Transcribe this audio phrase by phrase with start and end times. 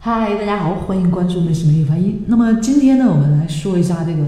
[0.00, 2.22] 嗨，大家好，欢迎关注美食美语发音。
[2.28, 4.24] 那么今天呢，我们来说一下这个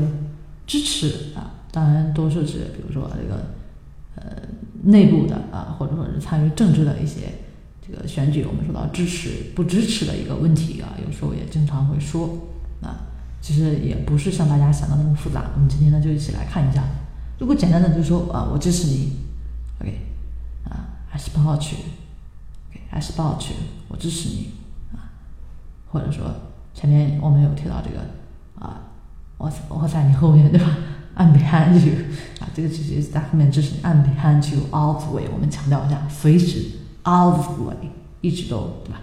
[0.67, 3.55] 支持啊，当然多数指，比如说这个
[4.17, 4.43] 呃
[4.83, 7.21] 内部的啊，或者说是参与政治的一些
[7.87, 12.29] 这个选举，我们说到支持不支持的一个问题啊，有时候也经常会说
[12.83, 13.07] 啊，
[13.41, 15.53] 其实也不是像大家想的那么复杂。
[15.55, 16.83] 我们今天呢，就一起来看一下，
[17.39, 19.13] 如果简单的就说啊，我支持你
[19.81, 20.01] ，OK，
[20.65, 23.57] 啊，I support you，OK，I support you，
[23.87, 24.49] 我支持你。
[25.91, 26.25] 或者说
[26.73, 28.01] 前面我们有提到这个
[28.59, 28.81] 啊，
[29.39, 30.67] 我我在你后面对吧
[31.17, 31.95] ？I'm behind you
[32.41, 33.83] 啊，这个其实在后面支持你。
[33.83, 35.29] I'm behind you all the way。
[35.33, 37.77] 我们强调一下，随时 all the way，
[38.21, 39.01] 一直都对吧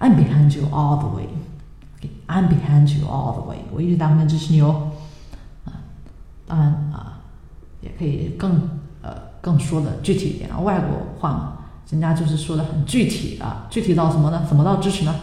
[0.00, 1.28] ？I'm behind you all the way。
[2.26, 3.58] I'm behind you all the way。
[3.70, 4.92] 我一直在后面支持你哦。
[5.64, 5.72] 啊，
[6.46, 7.20] 当然啊，
[7.80, 8.68] 也可以更
[9.02, 11.52] 呃更说的具体一点啊，外国话嘛，
[11.90, 14.44] 人家就是说的很具体啊，具体到什么呢？
[14.48, 15.14] 怎么到支持呢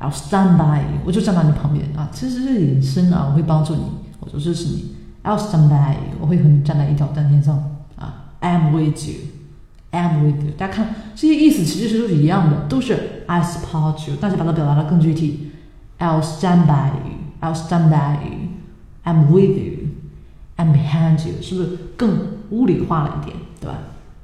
[0.00, 3.82] ？I'll stand by you，我就站在你旁边啊，其实是隐身啊，我会帮助你，
[4.20, 4.94] 我就支持你。
[5.24, 7.56] I'll stand by you，我会和你站在一条战线上
[7.96, 8.32] 啊。
[8.40, 10.52] I'm with you，I'm with you。
[10.56, 15.50] 大家看这些意思其实都是一样的，都是 I support you，但是把它表达的更具体。
[15.98, 22.18] I'll stand by you，I'll stand by you，I'm with you，I'm behind you，是不是更
[22.50, 23.76] 物理化了一点，对吧？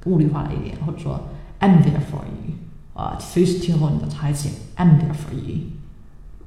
[0.05, 1.19] 物理化了一点，或者说
[1.59, 2.55] I'm there for you。
[2.95, 5.65] 啊，随时听候你的差遣，I'm there for you。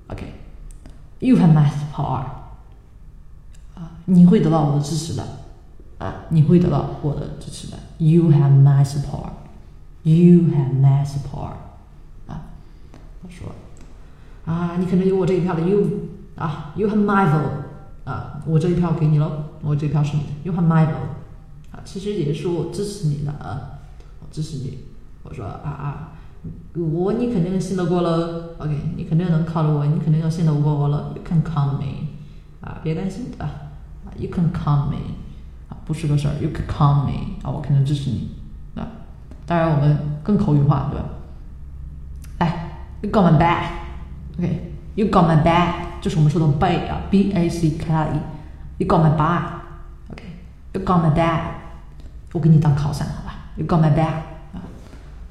[0.08, 2.24] OK，you have my support。
[3.74, 5.22] 啊，你会得到我的支持的。
[5.98, 7.76] 啊，你会得到我的支持的。
[7.98, 9.32] You have my support。
[10.04, 11.52] You have my support。
[12.26, 12.46] 啊，
[13.22, 13.54] 我说，
[14.46, 15.60] 啊，你可能有我这一票的。
[15.60, 15.86] You，
[16.34, 18.10] 啊，You have my vote。
[18.10, 20.28] 啊，我这一票给你喽，我这一票是你的。
[20.44, 21.72] You have my vote。
[21.72, 23.80] 啊，其实也是我支持你的啊，
[24.20, 24.78] 我支持你。
[25.24, 26.12] 我说啊啊。
[26.74, 31.12] 我你肯定信得过了，OK，你肯定能靠着我，你肯定要信得过我了。
[31.16, 32.06] You can count me，
[32.60, 33.50] 啊，别担心的啊
[34.16, 34.98] ，You can count me，
[35.68, 36.34] 啊，不是个事儿。
[36.40, 38.30] You can count me，啊，我肯定支持你，
[38.76, 38.86] 啊，
[39.46, 41.06] 当然我们更口语化，对吧？
[42.38, 49.16] 来，You got my back，OK，You got my back，就是我们说的 b a 啊，B A C K E，You got my
[49.16, 51.40] back，OK，You got my back，
[52.32, 54.22] 我给你当靠山，好吧？You got my back，
[54.54, 54.62] 啊，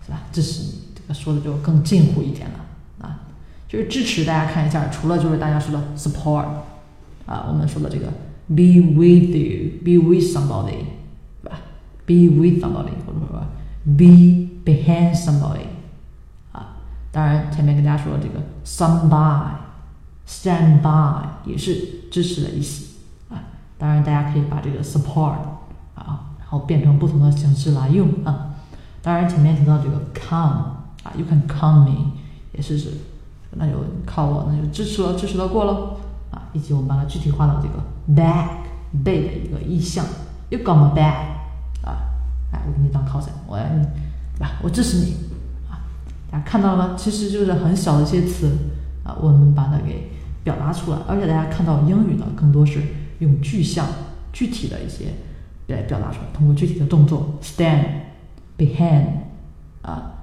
[0.06, 0.19] 是吧？
[0.34, 0.86] 支持你。
[1.07, 3.22] 那说的就更近乎一点了啊，
[3.66, 6.45] 就是支持大家看一下，除了就是大家说的 support
[7.25, 8.07] 啊，我们说的这个
[8.50, 10.84] be with you，be with somebody，
[11.41, 11.59] 对吧
[12.06, 13.41] ？be with somebody，或者说
[13.85, 15.67] be behind somebody
[16.51, 16.75] 啊，
[17.12, 22.97] 当然前面跟大家说的这个 stand by，stand by 也是支持的意思
[23.29, 23.40] 啊，
[23.78, 25.38] 当然大家可以把这个 support
[25.96, 28.56] 啊，然后变成不同的形式来用啊，
[29.01, 30.76] 当然前面提到这个 come。
[31.03, 32.12] 啊 You can count me，
[32.53, 32.91] 也是指，
[33.52, 33.74] 那就
[34.06, 35.97] 靠我，那就支持了，支持的过了
[36.31, 36.50] 啊。
[36.53, 38.47] 以及我们把它具体化到这个 back
[39.03, 40.06] 背的一个意象
[40.50, 41.16] ，You got my back
[41.84, 42.09] 啊，
[42.52, 43.85] 哎，我给你当靠山，我你，
[44.35, 44.53] 对吧？
[44.63, 45.16] 我支持你
[45.69, 45.85] 啊。
[46.31, 46.96] 大家看到了吗？
[46.97, 48.52] 其实就是很小的一些词
[49.03, 50.12] 啊，我们把它给
[50.44, 50.97] 表达出来。
[51.08, 52.81] 而且大家看到英语呢，更多是
[53.19, 53.85] 用具象、
[54.34, 55.14] 具体的一些
[55.68, 59.08] 来表达出来，通过具体的动作，stand，behind
[59.81, 60.14] 啊。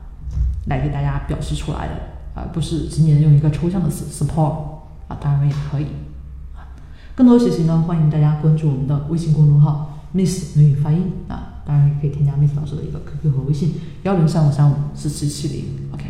[0.66, 1.94] 来给大家表示出来的，
[2.34, 4.52] 而不是仅仅用一个抽象的词 support
[5.08, 5.86] 啊，当然也可以。
[7.14, 16.04] 更多学习呢，欢迎大家关注我们的微信公众号 Miss 美语发音啊，当然也可以添加 Miss 老师的一个 QQ 和微信幺零三五三五四七七零，OK。